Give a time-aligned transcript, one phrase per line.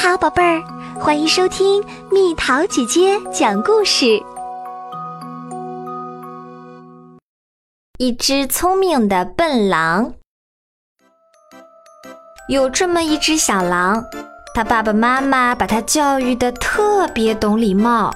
[0.00, 0.62] 好，宝贝儿，
[1.00, 4.22] 欢迎收听蜜桃姐姐讲故事。
[7.98, 10.12] 一只聪明的笨狼，
[12.48, 14.04] 有这么一只小狼，
[14.54, 18.14] 他爸爸妈妈把他教育的特别懂礼貌。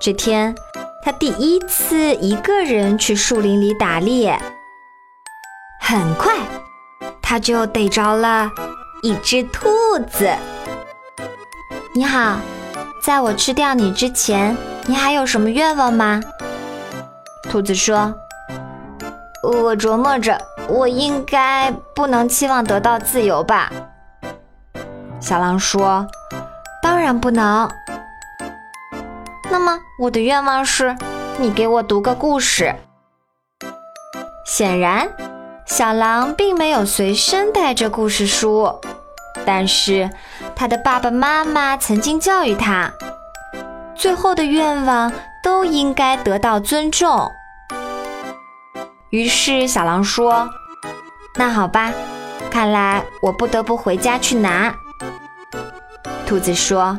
[0.00, 0.54] 这天，
[1.02, 4.40] 他第一次一个人去树林里打猎，
[5.80, 6.32] 很快
[7.20, 8.48] 他就逮着了
[9.02, 9.68] 一只兔
[10.08, 10.30] 子。
[11.96, 12.36] 你好，
[13.00, 16.20] 在我吃掉你之前，你还有什么愿望吗？
[17.44, 18.14] 兔子说
[19.42, 20.38] ：“我琢磨着，
[20.68, 23.72] 我应该不能期望得到自由吧。”
[25.20, 26.06] 小狼说
[26.84, 27.66] ：“当然不能。
[29.50, 30.94] 那么我的愿望是，
[31.38, 32.76] 你给我读个故事。”
[34.44, 35.08] 显然，
[35.64, 38.80] 小狼并没有随身带着故事书。
[39.46, 40.10] 但是，
[40.56, 42.92] 他的爸爸妈妈曾经教育他，
[43.94, 47.30] 最后的愿望都应该得到尊重。
[49.10, 50.50] 于是，小狼说
[51.38, 51.92] ：“那好吧，
[52.50, 54.74] 看来我不得不回家去拿。”
[56.26, 56.98] 兔子说：“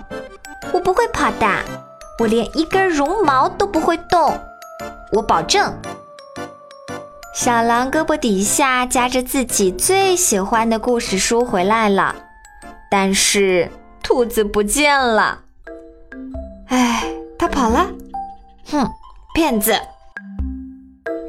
[0.71, 1.45] 我不会跑的，
[2.17, 4.39] 我连一根绒毛都不会动，
[5.11, 5.73] 我保证。”
[7.35, 12.15] 小狼胳膊底下夹着自己最喜欢的故事书回来了。
[12.89, 13.69] 但是
[14.01, 15.41] 兔子不见了，
[16.67, 17.03] 哎，
[17.37, 17.87] 它跑了，
[18.65, 18.89] 哼，
[19.35, 19.73] 骗子！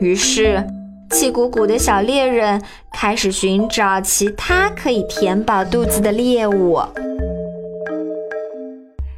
[0.00, 0.64] 于是，
[1.10, 6.80] 气鼓鼓的小猎人开始寻找其他可以填饱肚子的猎物。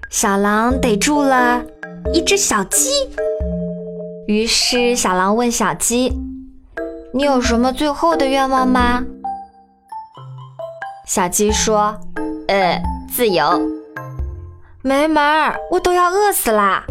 [0.09, 1.63] 小狼逮住了
[2.15, 2.89] 一只小鸡，
[4.27, 6.11] 于是小狼问小鸡
[7.13, 9.05] ：“你有什么最后的愿望吗？”
[11.07, 12.01] 小鸡说。
[12.51, 13.45] 呃，自由，
[14.83, 16.85] 没门儿，我都要饿死啦。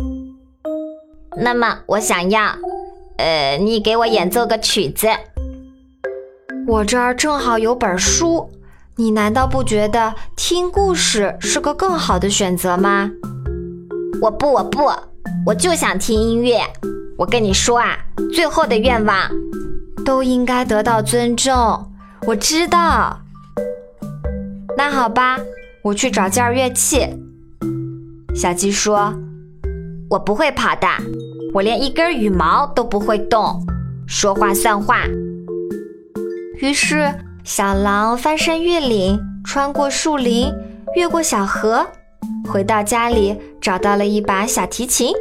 [1.36, 2.56] 那么我想要，
[3.18, 5.10] 呃，你给我演奏个曲子。
[6.66, 8.50] 我这儿正好有本书，
[8.96, 13.12] 你难道不觉得听故事是个更好的选择吗？
[14.22, 14.90] 我不，我不，
[15.46, 16.62] 我就想听音乐。
[17.18, 17.98] 我跟你说啊，
[18.34, 19.30] 最后的愿望
[20.06, 21.86] 都应该得到尊重。
[22.26, 23.20] 我知道。
[24.78, 25.38] 那好吧，
[25.82, 27.08] 我去找件乐器。
[28.36, 29.14] 小鸡说
[30.10, 30.88] ：“我不会跑的，
[31.54, 33.66] 我连一根羽毛都不会动，
[34.06, 35.04] 说话算话。”
[36.60, 37.10] 于是，
[37.44, 40.54] 小狼翻山越岭，穿过树林，
[40.96, 41.88] 越过小河，
[42.52, 45.14] 回到家里，找到了一把小提琴，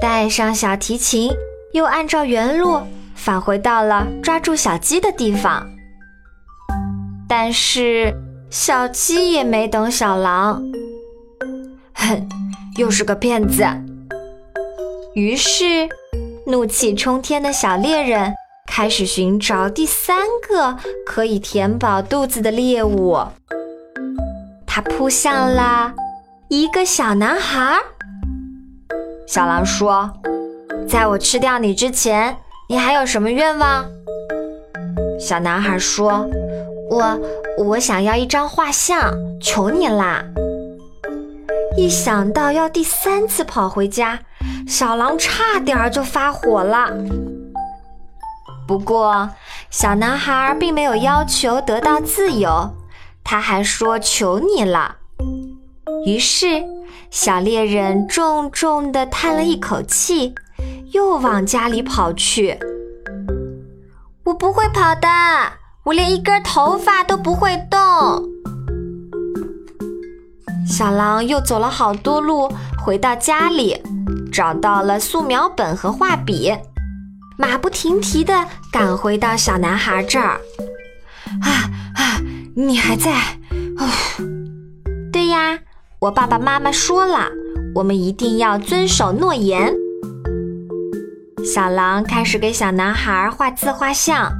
[0.00, 1.30] 带上小提琴，
[1.72, 2.80] 又按照原路
[3.14, 5.66] 返回到了抓住小鸡的地方。
[7.28, 8.14] 但是。
[8.52, 10.62] 小鸡也没等小狼，
[11.94, 12.28] 哼，
[12.76, 13.64] 又是个骗子。
[15.14, 15.88] 于是，
[16.46, 18.34] 怒气冲天的小猎人
[18.66, 20.76] 开始寻找第三个
[21.06, 23.18] 可以填饱肚子的猎物。
[24.66, 25.94] 他扑向了
[26.48, 27.78] 一个小男孩。
[29.26, 30.12] 小狼说
[30.86, 32.36] ：“在我吃掉你之前，
[32.68, 33.86] 你还有什么愿望？”
[35.18, 36.28] 小男孩说
[36.90, 37.18] ：“我。”
[37.58, 40.24] 我想要一张画像，求你啦！
[41.76, 44.18] 一想到要第三次跑回家，
[44.66, 46.90] 小狼差点就发火了。
[48.66, 49.30] 不过，
[49.70, 52.70] 小男孩并没有要求得到自由，
[53.22, 54.96] 他还说求你了。
[56.06, 56.64] 于是，
[57.10, 60.34] 小猎人重重地叹了一口气，
[60.92, 62.58] 又往家里跑去。
[64.24, 65.08] 我不会跑的。
[65.84, 67.78] 我连一根头发都不会动。
[70.66, 72.48] 小狼又走了好多路，
[72.78, 73.82] 回到家里，
[74.32, 76.52] 找到了素描本和画笔，
[77.36, 80.40] 马不停蹄地赶回到小男孩这儿。
[81.40, 82.20] 啊啊，
[82.54, 83.10] 你还在？
[83.76, 83.88] 哦，
[85.12, 85.58] 对呀，
[85.98, 87.28] 我爸爸妈妈说了，
[87.74, 89.74] 我们一定要遵守诺言。
[91.44, 94.32] 小狼开始给小男孩画自画像。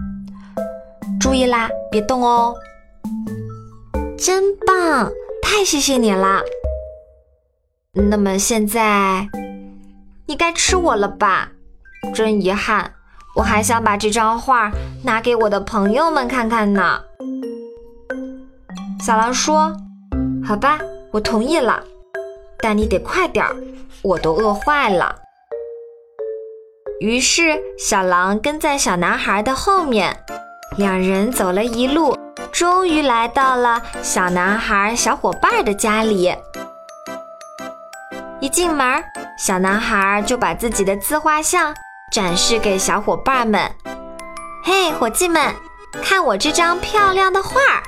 [1.23, 2.53] 注意啦，别动哦！
[4.19, 5.09] 真棒，
[5.41, 6.43] 太谢谢你了。
[7.93, 9.29] 那么现在，
[10.27, 11.53] 你该吃我了吧？
[12.13, 12.95] 真遗憾，
[13.37, 14.73] 我还想把这张画
[15.05, 17.01] 拿给我的朋友们看看呢。
[19.01, 19.73] 小狼说
[20.45, 20.81] ：“好吧，
[21.13, 21.85] 我同意了，
[22.59, 23.55] 但你得快点儿，
[24.03, 25.15] 我都饿坏了。”
[26.99, 30.17] 于是，小狼跟在小男孩的后面。
[30.77, 32.17] 两人走了一路，
[32.51, 36.35] 终于来到了小男孩小伙伴的家里。
[38.41, 39.05] 一进门，
[39.39, 41.75] 小男孩就把自己的自画像
[42.11, 43.71] 展示给小伙伴们。
[44.65, 45.55] 嘿，伙计们，
[46.03, 47.83] 看我这张漂亮的画儿！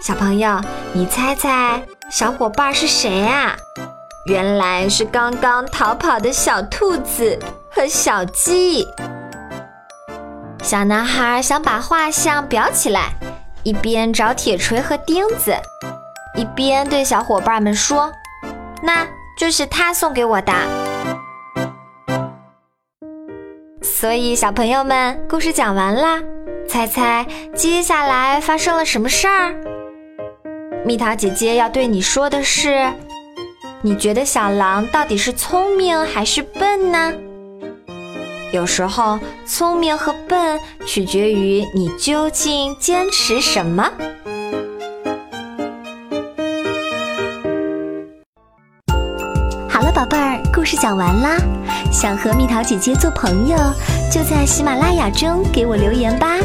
[0.00, 0.58] 小朋友，
[0.92, 3.54] 你猜猜小伙伴是谁啊？
[4.26, 7.38] 原来是刚刚逃跑的小兔子
[7.70, 8.86] 和小鸡。
[10.62, 13.12] 小男孩想把画像裱起来，
[13.64, 15.52] 一边找铁锤和钉子，
[16.36, 18.12] 一边对小伙伴们说
[18.80, 19.04] ：“那
[19.36, 20.52] 就是他送给我的。”
[23.82, 26.20] 所以，小朋友们，故事讲完啦。
[26.68, 27.26] 猜猜
[27.56, 29.52] 接下来发生了什么事儿？
[30.84, 32.88] 蜜桃姐姐要对你说的是：
[33.82, 37.12] 你觉得小狼到底是聪明还是笨呢？
[38.52, 43.90] 有时候，聪明和笨取决于你究竟坚持什么。
[49.70, 51.38] 好了，宝贝儿，故事讲完啦。
[51.90, 53.56] 想和蜜桃姐姐做朋友，
[54.12, 56.36] 就在喜马拉雅中给我留言吧。